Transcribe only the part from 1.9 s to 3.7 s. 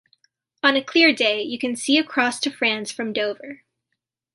across to France from Dover.